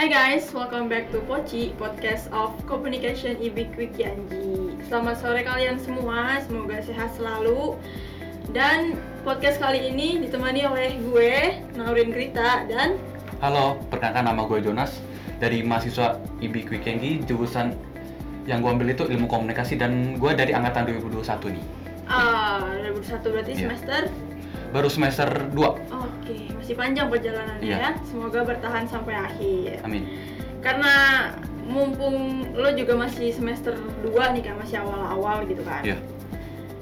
[0.00, 4.72] Hai guys, welcome back to Poci, podcast of Communication IB Quick Yanji.
[4.88, 7.76] Selamat sore kalian semua, semoga sehat selalu.
[8.48, 8.96] Dan
[9.28, 12.96] podcast kali ini ditemani oleh gue, Naurin Grita, dan
[13.44, 15.04] Halo, perkenalkan nama gue Jonas
[15.36, 17.76] dari mahasiswa IB Quick Yangi, jurusan
[18.48, 21.64] yang gue ambil itu ilmu komunikasi dan gue dari angkatan 2021 nih.
[22.08, 23.60] ah 2021 berarti Iya.
[23.68, 24.00] semester
[24.70, 25.58] Baru semester 2.
[25.90, 27.76] Oke, masih panjang perjalanannya Iya.
[27.78, 27.90] ya.
[28.06, 29.82] Semoga bertahan sampai akhir.
[29.82, 30.06] Amin.
[30.62, 30.92] Karena
[31.66, 35.82] mumpung lo juga masih semester 2 nih kan, masih awal-awal gitu kan.
[35.82, 35.98] Iya.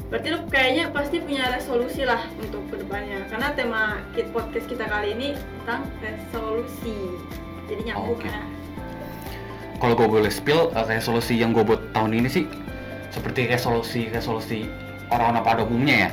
[0.08, 3.24] Berarti lo kayaknya pasti punya resolusi lah untuk ke depannya.
[3.28, 5.28] Karena tema kit podcast kita kali ini
[5.64, 6.96] tentang resolusi.
[7.68, 8.28] Jadi nyambung Oke.
[8.28, 8.40] ya.
[9.78, 12.44] Kalau gue boleh spill, eh, resolusi yang gue buat tahun ini sih
[13.08, 14.68] seperti resolusi-resolusi
[15.08, 16.10] orang-orang pada umumnya ya.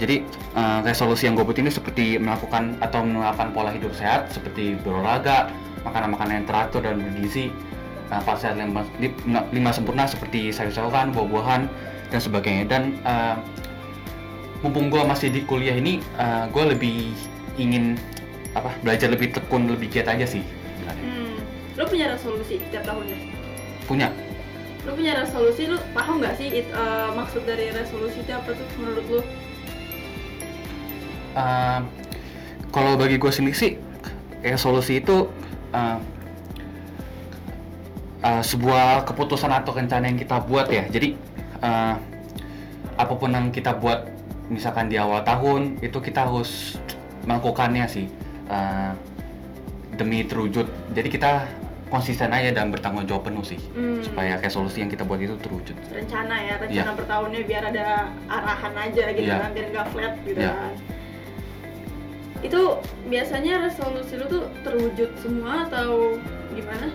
[0.00, 0.24] Jadi
[0.56, 5.52] eh, resolusi yang gue buat ini seperti melakukan atau menerapkan pola hidup sehat seperti berolahraga,
[5.82, 7.50] makanan-makanan yang teratur dan bergizi,
[8.08, 8.86] uh, sehat lima,
[9.50, 11.66] lima, sempurna seperti sayur-sayuran, buah-buahan
[12.14, 12.64] dan sebagainya.
[12.70, 13.36] Dan eh,
[14.62, 15.98] mumpung gue masih di kuliah ini,
[16.54, 17.10] gue lebih
[17.58, 17.98] ingin
[18.54, 20.44] apa belajar lebih tekun, lebih giat aja sih.
[20.86, 21.40] Hmm.
[21.74, 23.18] Lo punya resolusi setiap tahunnya?
[23.88, 24.08] Punya.
[24.86, 28.66] Lo punya resolusi, lo paham nggak sih it- eh, maksud dari resolusi itu apa tuh
[28.78, 29.20] menurut lo?
[31.32, 31.80] Uh,
[32.68, 33.72] kalau bagi gue sendiri sih
[34.40, 35.28] resolusi itu
[35.72, 35.96] uh,
[38.20, 41.16] uh, sebuah keputusan atau rencana yang kita buat ya jadi
[41.60, 41.94] uh,
[42.96, 44.08] apa pun yang kita buat
[44.48, 46.76] misalkan di awal tahun itu kita harus
[47.24, 48.06] melakukannya sih
[48.48, 48.92] uh,
[49.96, 51.32] demi terwujud jadi kita
[51.88, 54.00] konsisten aja dan bertanggung jawab penuh sih Hmm.
[54.00, 56.96] supaya resolusi yang kita buat itu terwujud rencana ya rencana Iya.
[56.96, 57.86] per tahunnya biar ada
[58.28, 59.36] arahan aja gitu Iya.
[59.40, 60.52] kan biar nggak flat gitu Iya.
[60.56, 60.72] kan
[62.42, 62.60] itu
[63.06, 66.18] biasanya resolusi lu tuh terwujud semua atau
[66.52, 66.90] gimana?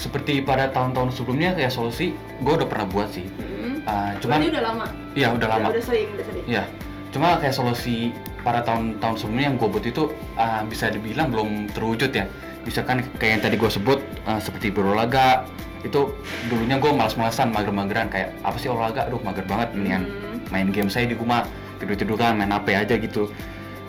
[0.00, 3.26] seperti pada tahun-tahun sebelumnya resolusi gue udah pernah buat sih
[3.60, 3.84] Hmm.
[3.84, 4.86] Uh, cuman Berarti udah lama?
[5.12, 5.68] Iya udah lama.
[5.68, 6.44] Udah sering, udah sering.
[6.48, 6.64] Iya.
[7.12, 8.08] Cuma resolusi
[8.40, 10.02] pada tahun-tahun sebelumnya yang gue buat itu
[10.40, 12.24] uh, bisa dibilang belum terwujud ya.
[12.64, 15.44] Misalkan kayak yang tadi gue sebut uh, seperti berolahraga
[15.84, 16.08] itu
[16.48, 19.04] dulunya gue malas-malasan, mager-mageran kayak apa sih olahraga?
[19.12, 20.38] Aduh mager banget mendingan Hmm.
[20.48, 21.44] main game saya di rumah
[21.76, 23.28] tidur-tiduran main HP aja gitu.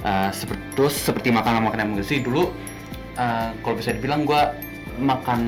[0.01, 2.49] Uh, seperti terus seperti makanan-makanan yang bergizi dulu
[3.15, 4.41] uh, kalau bisa dibilang gue
[4.97, 5.41] makan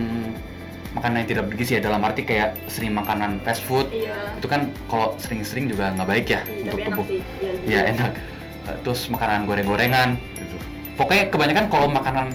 [0.94, 4.14] makanan yang tidak bergizi ya dalam arti kayak sering makanan fast food Iya.
[4.38, 7.06] itu kan kalau sering-sering juga nggak baik ya Iya, untuk enak tubuh.
[7.10, 7.24] Iya,
[7.66, 8.12] Iya enak.
[8.64, 10.56] Eh, Terus makanan goreng-gorengan gitu.
[10.94, 12.26] Pokoknya kebanyakan kalau makanan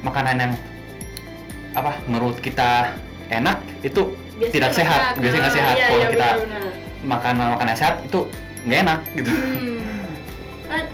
[0.00, 0.52] makanan yang
[1.72, 2.96] apa menurut kita
[3.28, 5.76] enak itu Biasanya tidak sehat, biasanya nggak Ah, sehat.
[5.76, 6.64] Iya, Kalau iya, kita benar-benar.
[7.04, 8.20] makanan makanan sehat itu
[8.64, 9.30] nggak enak gitu.
[9.30, 9.68] Hmm.
[10.72, 10.84] Kan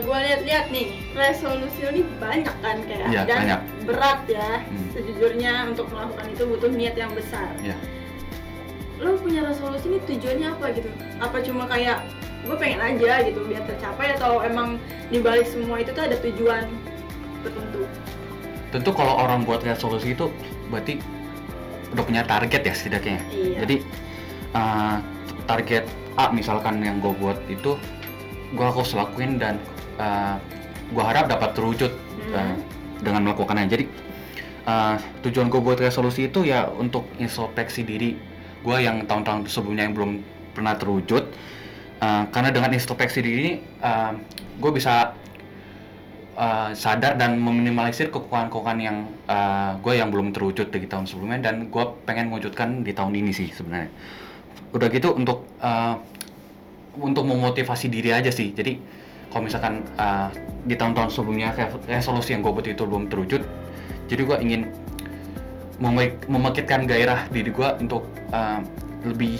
[0.00, 3.60] gue lihat-lihat nih resolusi lu nih banyak kan kayak Iya, dan banyak.
[3.84, 4.88] berat ya Hmm.
[4.90, 7.48] sejujurnya untuk melakukan itu butuh niat yang besar.
[7.60, 7.76] Iya.
[8.98, 10.88] Lo punya resolusi ini tujuannya apa gitu?
[11.18, 12.04] Apa cuma kayak
[12.40, 14.76] gue pengen aja gitu biar tercapai atau emang
[15.08, 16.64] dibalik semua itu tuh ada tujuan
[17.40, 17.82] tertentu?
[18.70, 20.28] Tentu kalau orang buat resolusi itu
[20.68, 21.00] berarti
[21.90, 23.18] udah punya target ya setidaknya.
[23.28, 23.58] Iya.
[23.64, 23.76] Jadi
[24.52, 24.96] uh,
[25.44, 25.84] target
[26.14, 27.74] A misalkan yang gue buat itu
[28.50, 29.58] gue harus lakuin dan
[29.98, 30.36] uh,
[30.90, 31.92] gue harap dapat terwujud
[32.34, 32.56] uh,
[33.00, 33.06] Hmm.
[33.06, 33.66] dengan melakukannya.
[33.66, 33.84] Jadi
[34.68, 34.94] uh,
[35.24, 38.14] tujuan gue buat resolusi itu ya untuk introspeksi diri
[38.60, 40.12] gue yang tahun-tahun sebelumnya yang belum
[40.52, 41.24] pernah terwujud.
[42.00, 44.16] Uh, karena dengan introspeksi diri ini uh,
[44.60, 45.12] gue bisa
[46.36, 48.98] uh, sadar dan meminimalisir kekurangan-kekurangan yang
[49.80, 53.48] gue yang belum terwujud di tahun sebelumnya dan gue pengen mewujudkan di tahun ini sih
[53.52, 53.92] sebenarnya
[54.70, 55.98] udah gitu untuk uh,
[56.96, 58.78] untuk memotivasi diri aja sih jadi
[59.30, 60.26] kalau misalkan uh,
[60.62, 63.42] di tahun-tahun sebelumnya re- resolusi yang gue buat itu belum terwujud
[64.06, 64.60] jadi gue ingin
[65.78, 68.58] meme- membangkitkan gairah diri gue untuk uh,
[69.02, 69.38] lebih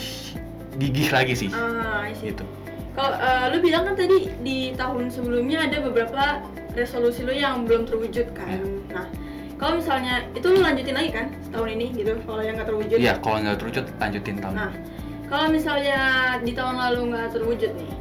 [0.78, 2.46] gigih lagi sih Ah, gitu
[2.90, 6.42] Kalau eh, lu bilang kan tadi di tahun sebelumnya ada beberapa
[6.74, 8.50] resolusi lu yang belum terwujud kan.
[8.50, 8.66] Iya.
[8.90, 9.06] Nah,
[9.54, 12.98] kalau misalnya itu lu lanjutin lagi kan tahun ini gitu kalau yang nggak terwujud.
[12.98, 14.72] iya kalau nggak terwujud lanjutin tahun Nah,
[15.30, 16.00] kalau misalnya
[16.42, 17.92] di tahun lalu nggak terwujud nih,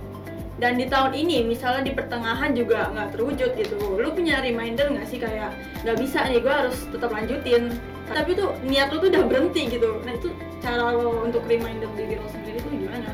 [0.57, 5.07] dan di tahun ini misalnya di pertengahan juga nggak terwujud gitu, lu punya reminder nggak
[5.07, 5.53] sih kayak
[5.85, 7.71] nggak bisa nih gue harus tetap lanjutin.
[8.09, 10.01] Tapi tuh niat lu tuh udah berhenti gitu.
[10.01, 10.33] Nah itu
[10.65, 13.13] cara lo untuk reminder diri lo sendiri tuh gimana?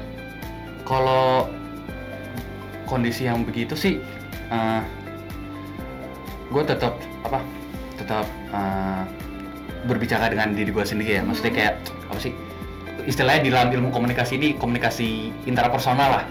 [0.85, 1.49] kalau
[2.85, 3.97] kondisi yang begitu sih
[6.53, 6.93] gue tetap
[7.25, 7.41] apa
[7.97, 9.03] tetap eh,
[9.89, 11.73] berbicara dengan diri gue sendiri ya maksudnya kayak
[12.07, 12.31] apa sih
[13.03, 16.25] istilahnya di dalam ilmu komunikasi ini komunikasi intrapersonal lah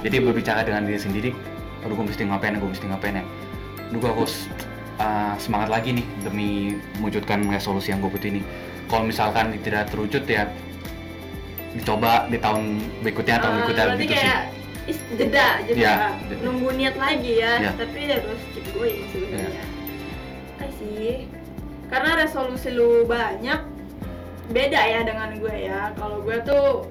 [0.00, 1.30] jadi berbicara dengan diri sendiri
[1.82, 3.24] aduh gue mesti ngapain gue mesti ngapain ya
[3.90, 4.46] aduh gue harus
[4.98, 6.50] uh, semangat lagi nih demi
[6.98, 8.42] mewujudkan resolusi yang gue buat ini.
[8.86, 10.46] Kalau misalkan tidak terwujud ya
[11.74, 14.08] dicoba di tahun berikutnya tahun Eh, berikutnya gitu sih.
[14.16, 14.40] kayak
[14.88, 15.94] is, jeda jeda Iya,
[16.24, 16.42] jeda.
[16.42, 17.70] nunggu niat lagi ya Iya.
[17.76, 19.64] tapi harus keep going sebenarnya.
[20.56, 21.28] I see
[21.86, 23.60] karena resolusi lu banyak
[24.50, 25.90] beda ya dengan gue ya.
[25.98, 26.86] Kalau gue tuh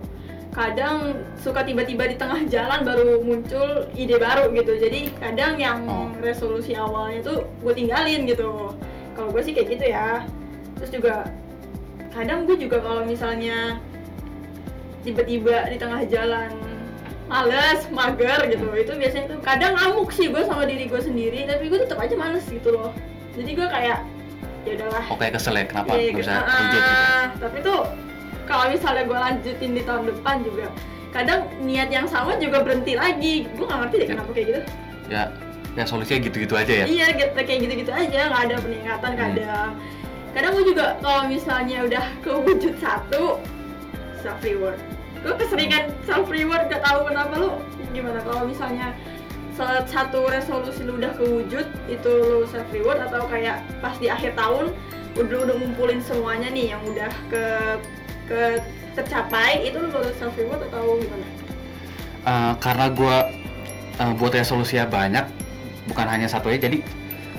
[0.56, 4.80] kadang suka tiba-tiba di tengah jalan baru muncul ide baru gitu.
[4.80, 6.08] Jadi kadang yang Oh.
[6.24, 8.72] resolusi awalnya tuh gue tinggalin gitu.
[9.16, 10.24] Kalau gue sih kayak gitu ya.
[10.80, 11.16] Terus juga
[12.16, 13.80] kadang gue juga kalau misalnya
[15.04, 16.52] tiba-tiba di tengah jalan
[17.26, 21.74] males, mager gitu itu biasanya tuh kadang ngamuk sih gue sama diri gue sendiri tapi
[21.74, 22.96] gue tetap aja males gitu loh.
[23.36, 24.00] Jadi gue kayak
[24.66, 25.04] ya udahlah.
[25.08, 25.92] Oke kesel ya kenapa?
[25.94, 26.94] Nggak bisa terwujud gitu.
[27.40, 27.80] Tapi tuh
[28.46, 30.66] kalau misalnya gue lanjutin di tahun depan juga
[31.10, 33.48] kadang niat yang sama juga berhenti lagi.
[33.56, 34.12] Gue gak ngerti deh Ya.
[34.14, 34.62] kenapa kayak gitu.
[35.08, 35.24] Ya
[35.76, 36.86] ya solusinya gitu-gitu aja ya.
[36.88, 38.20] iya gitu, kayak gitu-gitu aja.
[38.28, 39.20] Nggak ada peningkatan Hmm.
[39.22, 39.70] kadang
[40.32, 43.40] kadang gue juga kalau misalnya udah kewujud satu
[44.20, 44.76] self reward
[45.24, 47.50] gue keseringan self reward gak tahu kenapa lu
[47.92, 48.20] gimana.
[48.22, 48.92] Kalau misalnya
[49.56, 54.36] salah satu resolusi lu udah kewujud itu lu self reward atau kayak pas di akhir
[54.36, 54.76] tahun
[55.16, 57.44] udah udah ngumpulin semuanya nih yang udah ke
[58.28, 58.42] ke
[59.00, 61.28] tercapai itu lu baru self reward atau gimana?
[62.26, 63.18] Eh, karena gue
[64.20, 65.24] buat resolusi ya banyak,
[65.88, 66.60] bukan hanya satu ya.
[66.60, 66.84] Jadi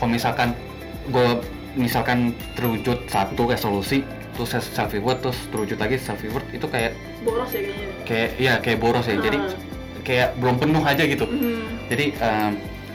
[0.00, 0.56] kalau misalkan
[1.12, 1.28] gue
[1.76, 4.00] misalkan terwujud satu resolusi,
[4.32, 7.88] terus self reward, terus terwujud lagi self reward, itu kayak Boros ya kayaknya.
[8.08, 9.20] kayak ya kayak boros ya.
[9.20, 9.52] Jadi Ah.
[10.06, 11.26] Kayak belum penuh aja gitu.
[11.26, 11.90] Mhm.
[11.90, 12.52] Jadi em,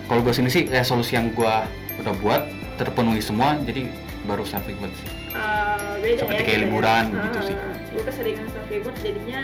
[0.08, 1.56] kalau gue sini sih resolusi yang gue
[2.00, 2.48] udah buat
[2.80, 3.86] terpenuhi semua, jadi
[4.26, 5.10] baru self reward sih.
[5.32, 7.24] Uh, beda Seperti ya, kayak liburan ya.
[7.28, 7.56] gitu sih.
[7.92, 9.42] Gue keseringan self reward jadinya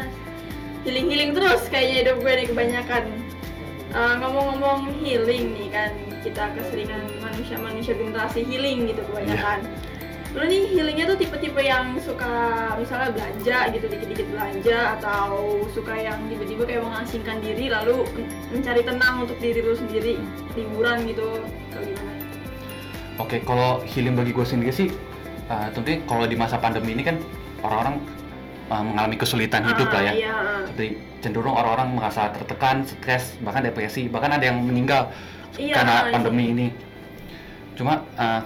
[0.88, 3.04] healing healing terus kayaknya hidup gue nih kebanyakan.
[3.88, 5.92] Uh, ngomong-ngomong healing nih kan
[6.24, 9.64] kita keseringan manusia-manusia generasi healing gitu kebanyakan.
[10.38, 12.30] Lu nih healingnya tuh tipe-tipe yang suka
[12.78, 18.06] misalnya belanja gitu dikit-dikit belanja atau suka yang tiba-tiba kayak mengasingkan diri lalu
[18.54, 20.22] mencari tenang untuk diri lu sendiri
[20.54, 21.42] liburan gitu
[21.74, 22.14] atau gimana?
[23.18, 24.94] Oke, kalau healing bagi gue sendiri sih,
[25.50, 27.18] uh, tentunya kalau di masa pandemi ini kan
[27.66, 27.98] orang-orang
[28.70, 30.14] uh, mengalami kesulitan hidup Ah, lah ya.
[30.14, 30.36] Iya.
[30.78, 30.88] Jadi
[31.26, 35.10] cenderung orang-orang merasa tertekan, stres, bahkan depresi, bahkan ada yang meninggal
[35.58, 36.12] Iya, karena iya.
[36.14, 36.68] pandemi ini.
[37.74, 38.46] Cuma uh,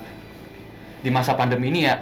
[1.02, 2.02] di masa pandemi ini ya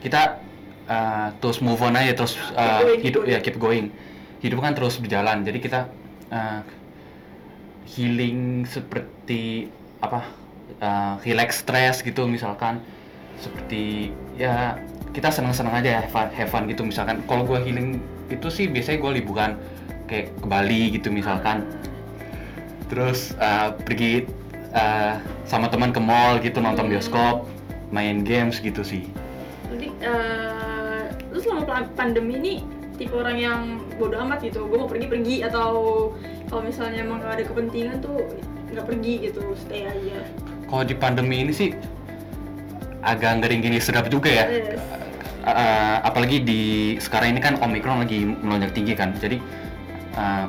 [0.00, 0.40] kita
[0.88, 3.92] uh, terus move on aja, terus uh, hidup ya keep going.
[4.40, 5.80] Hidup kan terus berjalan, jadi kita
[6.32, 6.60] uh,
[7.84, 9.68] healing seperti
[10.00, 10.24] apa?
[10.80, 12.78] Uh, relax stress gitu misalkan
[13.42, 14.78] seperti ya
[15.10, 17.98] kita senang-senang aja have fun, have fun gitu misalkan kalau gue healing
[18.30, 19.50] itu sih biasanya gue liburan
[20.06, 21.66] kayak ke Bali gitu misalkan
[22.86, 24.30] terus uh, pergi
[24.70, 26.92] uh, sama teman ke mall gitu nonton Hmm.
[26.94, 27.50] bioskop
[27.90, 29.06] main games gitu sih.
[29.70, 32.54] Jadi, eh, lu selama pandemi ini
[32.98, 33.60] tipe orang yang
[33.98, 35.68] bodo amat gitu, gue mau pergi-pergi atau
[36.50, 38.28] kalau misalnya emang gak ada kepentingan tuh
[38.70, 40.22] nggak pergi gitu, stay aja.
[40.70, 41.74] kalau di pandemi ini sih
[43.02, 44.46] agak ngering gini sedap juga ya.
[44.46, 44.78] Yes.
[45.40, 46.62] Uh, apalagi di
[47.00, 49.10] sekarang ini kan omikron lagi melonjak tinggi kan.
[49.16, 49.42] Jadi
[50.14, 50.46] uh,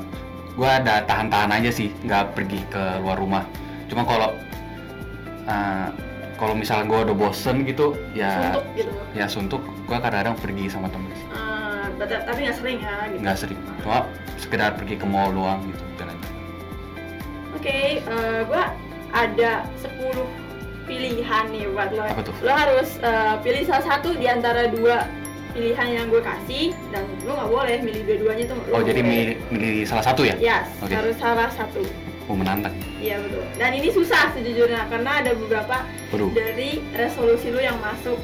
[0.54, 3.44] gue ada tahan-tahan aja sih nggak pergi ke luar rumah.
[3.88, 4.36] Cuma kalau
[5.48, 5.90] uh,
[6.42, 8.92] kalau misalnya gue udah bosen gitu ya Suntuk gitu.
[9.14, 12.96] ya suntuk gue kadang-kadang pergi sama temen Eh, but- tapi nggak sering ya.
[13.06, 13.22] Gitu.
[13.22, 16.30] nggak sering cuma sekedar pergi ke mall doang gitu dan aja
[17.54, 18.64] Oke, eh, gue
[19.14, 20.26] ada 10
[20.82, 22.02] pilihan nih buat lo.
[22.02, 22.34] Apa tuh?
[22.42, 25.06] Lo harus eh, pilih salah satu di antara dua
[25.54, 28.58] pilihan yang gue kasih dan lo nggak boleh milih dua-duanya tuh.
[28.72, 30.96] oh jadi milih, milih salah satu ya Yes, Oke.
[30.96, 31.86] harus salah satu.
[32.26, 33.42] Oh menantang Iya betul.
[33.58, 35.82] Dan ini susah sejujurnya karena ada beberapa
[36.14, 38.18] waduh dari resolusi lu yang masuk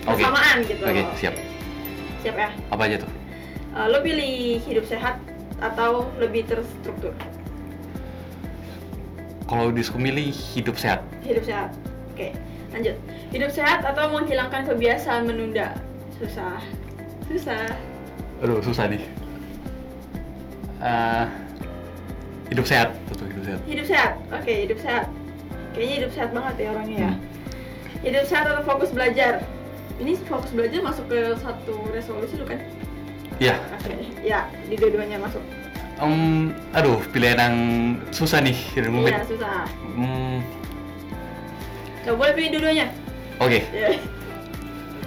[0.00, 0.80] bersamaan gitu.
[0.80, 1.34] oke siap
[2.20, 2.50] Siap ya.
[2.68, 3.10] apa aja tuh
[3.70, 5.22] Eh, lo pilih hidup sehat
[5.58, 7.14] atau lebih terstruktur?
[9.46, 11.70] kalau disuruh milih hidup sehat Hidup sehat.
[12.10, 12.30] Oke,
[12.70, 12.94] lanjut.
[13.30, 15.74] Hidup sehat atau menghilangkan kebiasaan menunda?
[16.16, 16.58] Susah.
[17.26, 17.66] Susah.
[18.42, 19.02] Aduh, susah nih.
[20.78, 21.24] Eh,
[22.48, 22.94] hidup sehat,
[23.40, 23.60] hidup sehat.
[23.66, 24.12] Hidup sehat.
[24.30, 25.04] Oke, hidup sehat.
[25.72, 27.10] Kayaknya hidup sehat banget ya orangnya ya.
[27.10, 27.18] Hmm.
[28.00, 29.32] Hidup sehat atau fokus belajar?
[30.00, 32.60] Ini fokus belajar masuk ke satu resolusi lu kan?
[33.40, 33.56] Iya.
[33.76, 35.40] Oke, ya di dua-duanya masuk.
[36.00, 37.56] Em, aduh, pilihan yang
[38.08, 38.56] susah nih.
[38.72, 39.68] Iya, susah.
[39.92, 40.40] Hmm,
[42.00, 42.88] Gak boleh pilih dua-duanya.
[43.36, 43.92] Oke, Ya.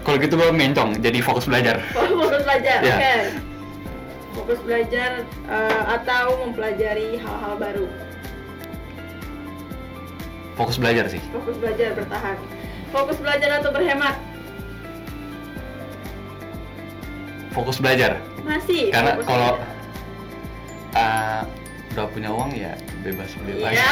[0.06, 1.82] kalau gitu gue mencong, jadi fokus belajar.
[1.98, 2.78] Fokus belajar.
[2.86, 2.94] Iya.
[2.94, 3.14] Oke.
[4.34, 5.10] Fokus belajar
[5.50, 7.86] eh, atau mempelajari hal-hal baru.
[10.54, 11.22] Fokus belajar sih.
[11.34, 12.38] Fokus belajar bertahan.
[12.94, 14.16] Fokus belajar atau berhemat?
[17.54, 18.22] Fokus belajar.
[18.46, 18.94] Masih.
[18.94, 19.58] Karena kalau
[20.94, 21.42] uh,
[21.94, 23.74] udah punya uang ya bebas bebas.
[23.74, 23.90] Iya.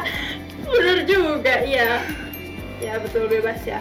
[0.72, 2.00] Bener juga, iya.
[2.80, 3.80] Ya betul bebas ya.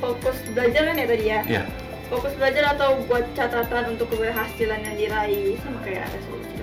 [0.00, 1.40] Fokus belajar kan ya tadi ya?
[1.44, 1.62] Iya.
[2.08, 6.53] Fokus belajar atau buat catatan untuk keberhasilan yang diraih sama kayak resolusi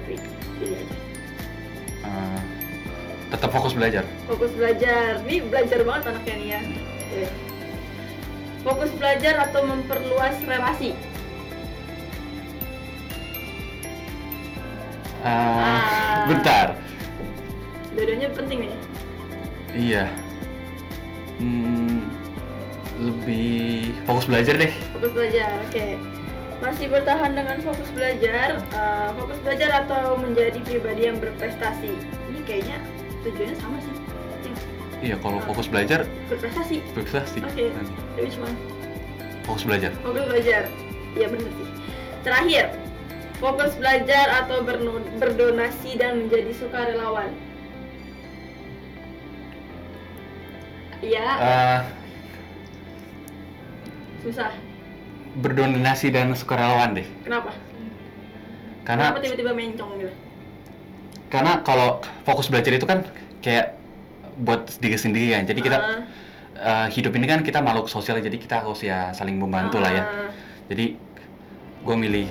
[3.32, 4.04] tetap fokus belajar.
[4.28, 5.24] Fokus belajar.
[5.24, 6.62] Nih belajar banget anaknya nih ya.
[6.62, 7.24] Oke.
[8.62, 10.92] Fokus belajar atau memperluas relasi.
[15.22, 16.26] Uh, Ah.
[16.30, 16.68] Bentar.
[17.94, 18.74] Dua-duanya penting nih.
[19.72, 20.06] Iya.
[21.42, 22.06] Hmm,
[23.02, 24.72] lebih fokus belajar deh.
[24.94, 25.86] Fokus belajar, oke.
[26.62, 31.90] Masih bertahan dengan fokus belajar, eh, fokus belajar atau menjadi pribadi yang berprestasi.
[32.30, 32.78] Ini kayaknya
[33.22, 33.96] tujuannya sama sih.
[35.02, 36.78] Iya, kalau fokus belajar berprestasi.
[36.94, 37.40] berprestasi.
[37.42, 37.74] Oke.
[37.74, 37.94] nanti.
[38.16, 38.50] Tapi cuma
[39.42, 39.92] Fokus belajar.
[40.00, 40.64] fokus belajar.
[41.12, 41.68] Iya bener sih.
[42.22, 42.66] Terakhir,
[43.38, 44.62] fokus belajar atau
[45.18, 47.34] berdonasi dan menjadi sukarelawan.
[51.02, 51.80] Iya, Uh,
[54.22, 54.54] susah.
[55.34, 57.08] berdonasi dan sukarelawan deh.
[57.26, 57.58] Kenapa?
[58.86, 60.14] Karena Kenapa tiba-tiba mencong gitu?
[61.32, 63.08] Karena kalau fokus belajar itu kan
[63.40, 63.80] kayak
[64.44, 65.48] buat diri sendiri kan.
[65.48, 66.04] Jadi kita Ah,
[66.62, 70.04] uh, hidup ini kan kita makhluk sosial jadi kita harus ya saling membantu lah ya.
[70.04, 70.30] ah.
[70.70, 71.00] Jadi
[71.82, 72.28] gue milih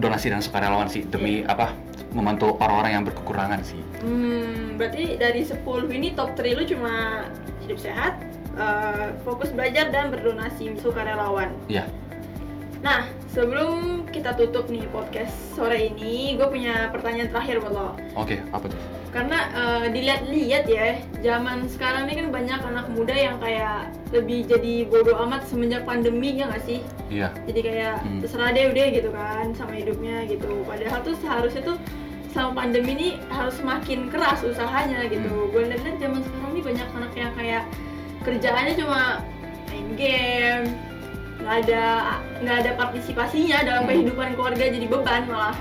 [0.00, 1.74] donasi dan sukarelawan sih demi apa
[2.10, 3.78] membantu orang-orang yang berkekurangan sih.
[4.02, 5.62] Hmm, berarti dari 10
[5.94, 7.26] ini top 3 lu cuma
[7.62, 8.18] hidup sehat,
[8.58, 11.54] eh, fokus belajar dan berdonasi sukarelawan.
[11.70, 11.86] Iya.
[12.82, 17.88] Nah, sebelum kita tutup nih podcast sore ini, gue punya pertanyaan terakhir buat lo.
[18.14, 18.80] Oke, apa tuh?
[19.10, 24.86] Karena eh, dilihat-lihat ya, zaman sekarang ini kan banyak anak muda yang kayak lebih jadi
[24.86, 26.78] bodoh amat semenjak pandemi ya nggak sih?
[27.10, 27.34] Iya.
[27.42, 28.20] jadi kayak Hmm.
[28.22, 31.76] terserah deh udah gitu kan sama hidupnya gitu padahal tuh seharusnya tuh
[32.30, 35.50] sama pandemi ini harus semakin keras usahanya gitu Hmm.
[35.50, 37.62] gue lihat zaman sekarang nih banyak anak yang kayak
[38.22, 39.02] kerjaannya cuma
[39.66, 40.66] main game
[41.40, 41.84] nggak ada
[42.40, 43.90] nggak ada partisipasinya dalam Hmm.
[43.90, 45.56] kehidupan keluarga jadi beban malah.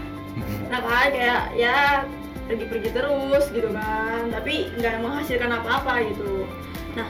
[0.69, 2.03] Nah kan kayak ya
[2.45, 4.29] pergi-pergi terus gitu kan.
[4.29, 6.45] Tapi nggak menghasilkan apa-apa gitu.
[6.93, 7.07] Nah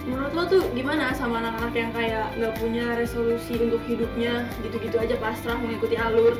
[0.00, 4.44] menurut lo tuh gimana sama anak-anak yang kayak nggak punya resolusi untuk hidupnya?
[4.66, 6.36] Gitu-gitu aja pasrah mengikuti alur.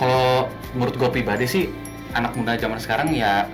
[0.00, 1.64] Kalau menurut gue pribadi sih
[2.16, 3.46] anak muda zaman sekarang ya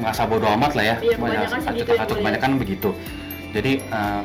[0.00, 0.96] merasa bodoh amat lah ya.
[1.04, 2.90] Iya, kebanyakan sih gitu ya, kebanyakan begitu.
[3.52, 4.22] Jadi eh,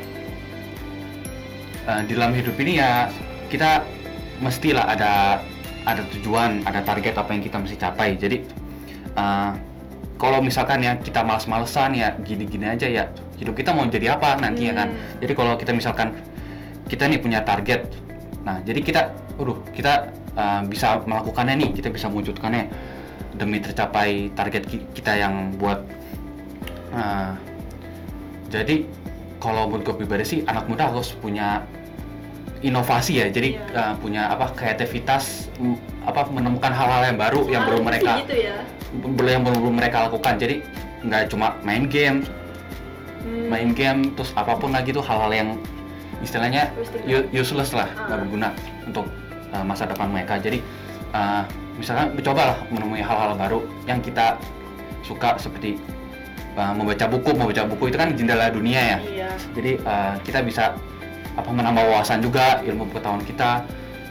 [1.87, 3.07] eh, di dalam hidup ini ya
[3.47, 3.81] kita
[4.43, 5.39] mestilah ada
[5.87, 8.19] ada tujuan, ada target apa yang kita mesti capai.
[8.19, 8.43] Jadi
[9.15, 9.51] eh,
[10.17, 13.05] kalau misalkan ya kita malas-malesan ya gini-gini aja ya
[13.37, 14.87] hidup kita mau jadi apa nantinya kan.
[14.89, 15.21] Hmm.
[15.21, 16.09] Jadi kalau kita misalkan
[16.87, 17.83] kita nih punya target,
[18.47, 19.01] nah jadi kita,
[19.35, 20.07] waduh kita
[20.39, 22.71] uh, bisa melakukannya nih, kita bisa mewujudkannya
[23.35, 25.83] demi tercapai target ki- kita yang buat.
[26.95, 27.35] uh,
[28.47, 28.87] jadi
[29.43, 31.61] kalau menurut gue pribadi sih anak muda harus punya
[32.61, 33.63] inovasi ya, jadi Iya.
[33.75, 35.51] uh, punya apa kreativitas,
[36.01, 38.55] apa menemukan hal-hal yang baru yang baru Harusnya sih mereka gitu ya
[39.03, 40.33] belum yang belum mereka lakukan.
[40.39, 40.55] Jadi
[41.05, 42.25] nggak cuma main game,
[43.17, 43.51] Hmm.
[43.51, 45.49] main game terus apa pun lagi tuh hal-hal yang
[46.23, 46.71] istilahnya
[47.29, 48.07] useless lah Ah.
[48.07, 48.49] nggak berguna
[48.87, 49.05] untuk
[49.51, 50.63] uh, masa depan mereka jadi
[51.11, 51.43] uh,
[51.75, 54.39] misalkan mencoba lah menemui hal-hal baru yang kita
[55.03, 55.75] suka seperti
[56.55, 60.63] uh, membaca buku membaca buku itu kan jendela dunia ya iya jadi uh, kita bisa
[61.37, 63.61] apa menambah wawasan juga ilmu pengetahuan kita.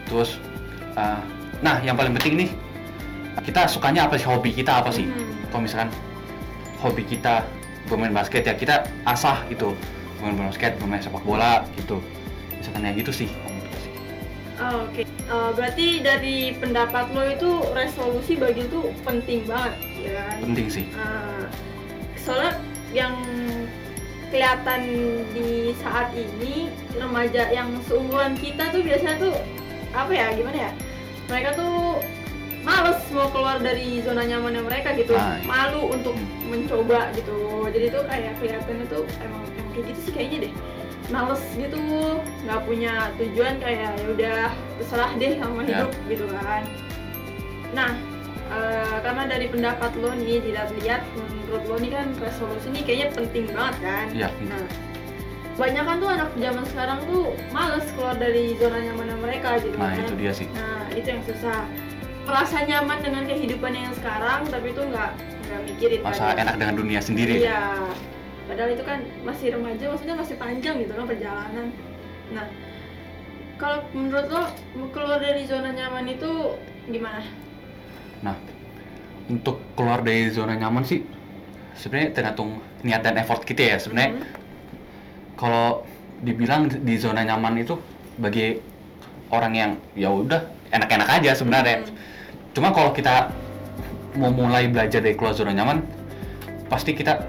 [0.06, 0.38] Terus
[0.94, 1.20] uh,
[1.60, 2.50] nah yang paling penting nih
[3.42, 4.26] kita sukanya apa sih?
[4.26, 5.04] Hobi kita apa sih?
[5.04, 5.34] Hmm.
[5.50, 5.90] kalau misalkan
[6.82, 7.46] hobi kita
[7.86, 9.74] bermain basket ya kita asah gitu.
[10.22, 11.98] Bermain basket bermain sepak bola gitu.
[12.56, 13.30] Misalkan ya gitu sih.
[14.56, 20.38] Oh, Oke, Eh, berarti dari pendapat lo itu resolusi bagi tuh penting banget, ya kan?
[20.38, 20.86] penting sih.
[20.94, 21.50] Nah,
[22.14, 22.62] soalnya
[22.94, 23.10] yang
[24.28, 24.80] kelihatan
[25.30, 29.34] di saat ini remaja yang seumuran kita tuh biasanya tuh
[29.92, 30.70] apa ya gimana ya
[31.26, 32.02] mereka tuh
[32.60, 35.46] males mau keluar dari zona nyamannya mereka gitu Ah, iya.
[35.46, 36.50] malu untuk Hmm.
[36.50, 37.36] mencoba gitu
[37.70, 40.52] jadi tuh kayak kelihatannya tuh emang, emang kayak gitu sih kayaknya deh
[41.06, 41.78] males gitu
[42.42, 44.38] nggak punya tujuan kayak ya udah
[44.76, 45.66] terserah deh sama Ya.
[45.82, 46.62] hidup gitu kan
[47.70, 47.90] nah
[48.48, 53.44] eh, karena dari pendapat lo nih dilihat-lihat menurut lo nih kan resolusi nih kayaknya penting
[53.50, 54.28] banget kan Iya.
[54.46, 54.64] nah
[55.56, 59.88] banyak kan tuh anak zaman sekarang tuh males keluar dari zona nyamannya mereka gitu nah
[59.90, 61.64] kan itu dia sih Nah, itu yang susah.
[62.26, 65.10] Merasa nyaman dengan kehidupan yang sekarang, tapi itu nggak
[65.46, 66.42] nggak mikirin masa kan.
[66.42, 67.86] enak dengan dunia sendiri Iya.
[68.46, 71.66] padahal itu kan masih remaja maksudnya masih panjang gitu kan perjalanan
[72.28, 72.46] nah
[73.56, 74.42] kalau menurut lo
[74.90, 77.22] keluar dari zona nyaman itu gimana
[78.22, 78.36] Nah,
[79.26, 81.02] untuk keluar dari zona nyaman sih
[81.76, 84.16] sebenarnya tergantung niat dan effort kita ya sebenarnya.
[84.16, 84.24] Mhm.
[85.36, 85.84] Kalau
[86.24, 87.76] dibilang di zona nyaman itu
[88.16, 88.56] bagi
[89.28, 90.40] orang yang ya udah
[90.72, 91.84] enak-enak aja sebenarnya.
[91.84, 91.92] Mhm.
[92.56, 93.28] Cuma kalau kita
[94.16, 95.84] mau mulai belajar dari keluar zona nyaman,
[96.72, 97.20] pasti kita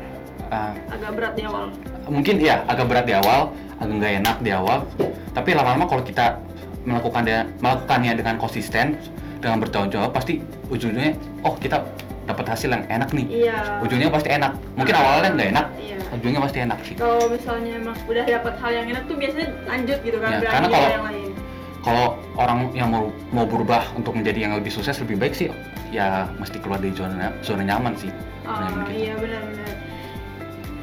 [0.48, 1.68] uh, agak berat di awal
[2.10, 4.88] mungkin ya agak berat di awal, agak nggak enak di awal.
[5.36, 6.40] Tapi lama-lama kalau kita
[6.88, 8.96] melakukannya melakukannya dengan konsisten,
[9.38, 11.84] dengan bertanggung jawab, pasti ujungnya oh kita
[12.26, 13.26] dapat hasil yang enak nih.
[13.46, 14.52] iya Ujungnya pasti enak.
[14.76, 16.96] Mungkin awalnya nggak enak, iya ujungnya pasti enak sih.
[16.96, 20.48] kalau misalnya emang udah dapat hal yang enak tuh biasanya lanjut gitu kan Ya, berani
[20.50, 21.32] karena hal kalau- yang lain
[21.78, 25.48] Kalau orang yang mau mau berubah untuk menjadi yang lebih sukses lebih baik sih
[25.88, 28.12] ya mesti keluar dari zona zona nyaman sih.
[28.44, 29.72] Ah, Nah, iya benar-benar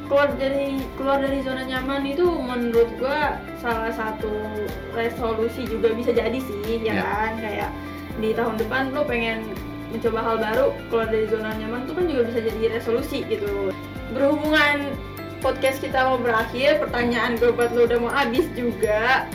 [0.05, 4.33] keluar dari keluar dari zona nyaman itu menurut gua salah satu
[4.93, 7.05] resolusi juga bisa jadi sih ya Ya.
[7.05, 7.71] kan kayak
[8.19, 9.43] di tahun depan lo pengen
[9.91, 13.71] mencoba hal baru keluar dari zona nyaman itu kan juga bisa jadi resolusi gitu.
[14.11, 14.95] Berhubungan
[15.39, 19.29] podcast kita mau berakhir pertanyaan gue buat lo udah mau habis juga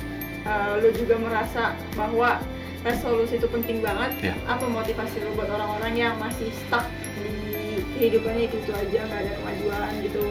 [0.50, 2.40] Eh, lo juga merasa bahwa
[2.82, 4.32] resolusi itu penting banget.
[4.32, 4.36] Ya.
[4.48, 6.88] apa motivasi lo buat orang-orang yang masih stuck
[7.20, 10.24] di kehidupannya itu itu aja nggak ada kemajuan gitu?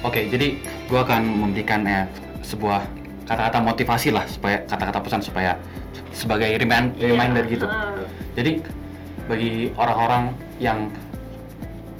[0.00, 0.56] Oke, jadi
[0.88, 2.08] gua akan memberikan ya,
[2.40, 2.82] sebuah
[3.30, 5.54] kata-kata motivasi lah supaya kata-kata pesan supaya
[6.10, 7.66] sebagai remind, reminder Iya, gitu.
[7.70, 7.94] ah,
[8.34, 8.52] Jadi
[9.30, 10.90] bagi orang-orang yang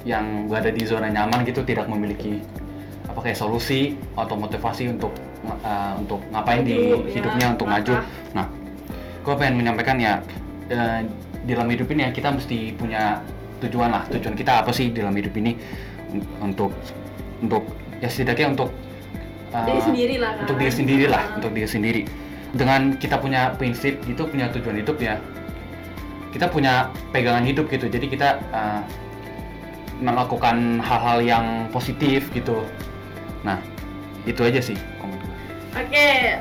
[0.03, 2.43] yang berada di zona nyaman gitu tidak memiliki
[3.07, 5.15] apa kayak solusi atau motivasi untuk
[5.47, 7.93] uh, untuk ngapain di Maju, ya, hidupnya untuk maju.
[8.35, 8.47] Nah,
[9.23, 10.19] gue pengen menyampaikan ya
[10.73, 10.99] uh,
[11.47, 13.23] di dalam hidup ini ya kita mesti punya
[13.63, 14.03] tujuan lah.
[14.11, 15.55] Tujuan kita apa sih di dalam hidup ini
[16.11, 16.75] Un- untuk
[17.39, 17.63] untuk
[18.03, 18.69] ya setidaknya untuk
[19.53, 21.35] uh, diri sendiri lah kan untuk diri sendiri lah, Ah.
[21.37, 22.01] untuk diri sendiri.
[22.51, 25.15] Dengan kita punya prinsip gitu, punya tujuan hidup ya,
[26.35, 27.87] kita punya pegangan hidup gitu.
[27.87, 28.83] Jadi kita uh,
[30.01, 32.65] melakukan hal-hal yang positif gitu.
[33.45, 33.61] Nah,
[34.25, 34.75] itu aja sih.
[35.71, 36.35] Oke,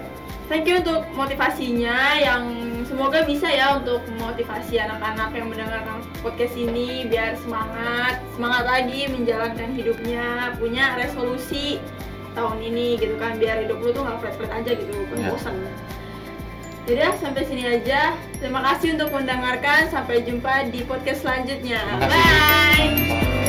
[0.51, 2.51] thank you untuk motivasinya yang
[2.83, 9.71] semoga bisa ya untuk memotivasi anak-anak yang mendengarkan podcast ini biar semangat, semangat lagi menjalankan
[9.79, 11.79] hidupnya, punya resolusi
[12.41, 15.29] tahun ini gitu kan biar hidup lu tuh nggak flat-flat aja gitu, Ya.
[15.29, 15.55] bosan.
[16.89, 18.17] Yaudah, sampai sini aja.
[18.41, 19.93] Terima kasih untuk mendengarkan.
[19.93, 21.85] Sampai jumpa di podcast selanjutnya.
[22.03, 23.40] Bye.